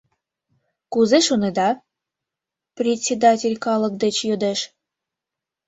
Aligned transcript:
Кузе 0.93 1.19
шонеда?— 1.27 1.69
председатель 2.77 3.57
калык 3.65 3.93
деч 4.03 4.15
йодеш. 4.29 4.59